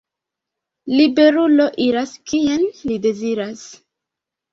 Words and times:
Liberulo 0.93 1.67
iras, 1.87 2.13
kien 2.31 2.65
li 2.87 2.97
deziras! 3.05 3.63